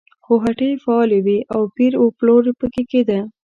[0.23, 3.19] خو هټۍ فعالې وې او پېر و پلور پکې کېده.